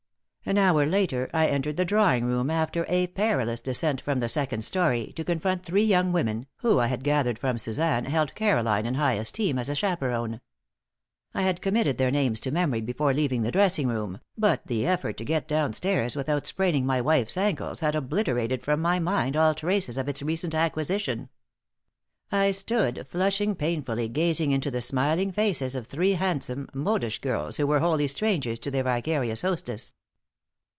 An 0.43 0.57
hour 0.57 0.85
later, 0.87 1.29
I 1.35 1.47
entered 1.47 1.77
the 1.77 1.85
drawing 1.85 2.25
room 2.25 2.49
after 2.49 2.83
a 2.89 3.05
perilous 3.07 3.61
descent 3.61 4.01
from 4.01 4.17
the 4.19 4.27
second 4.27 4.63
story, 4.63 5.13
to 5.15 5.23
confront 5.23 5.63
three 5.63 5.83
young 5.83 6.11
women, 6.11 6.45
who, 6.57 6.77
I 6.79 6.87
had 6.87 7.03
gathered 7.05 7.37
from 7.39 7.57
Suzanne, 7.59 8.03
held 8.05 8.33
Caroline 8.35 8.85
in 8.87 8.95
high 8.95 9.13
esteem 9.13 9.57
as 9.59 9.69
a 9.69 9.75
chaperon. 9.75 10.41
I 11.35 11.43
had 11.43 11.61
committed 11.61 11.97
their 11.99 12.09
names 12.11 12.39
to 12.41 12.51
memory 12.51 12.81
before 12.81 13.13
leaving 13.13 13.43
the 13.43 13.51
dressing 13.51 13.87
room, 13.87 14.19
but 14.37 14.65
the 14.67 14.85
effort 14.85 15.15
to 15.17 15.23
get 15.23 15.47
down 15.47 15.71
stairs 15.73 16.15
without 16.17 16.47
spraining 16.47 16.85
my 16.87 16.99
wife's 17.01 17.37
ankles 17.37 17.79
had 17.81 17.95
obliterated 17.95 18.61
from 18.63 18.81
my 18.81 18.97
mind 18.99 19.37
all 19.37 19.53
traces 19.55 19.95
of 19.97 20.09
its 20.09 20.21
recent 20.23 20.53
acquisition. 20.55 21.29
I 22.31 22.49
stood, 22.51 23.05
flushing 23.07 23.53
painfully, 23.55 24.09
gazing 24.09 24.51
into 24.51 24.71
the 24.71 24.81
smiling 24.81 25.31
faces 25.31 25.75
of 25.75 25.85
three 25.87 26.13
handsome, 26.13 26.67
modish 26.73 27.19
girls 27.21 27.55
who 27.57 27.67
were 27.67 27.79
wholly 27.79 28.07
strangers 28.07 28.57
to 28.61 28.71
their 28.71 28.83
vicarious 28.83 29.43
hostess. 29.43 29.93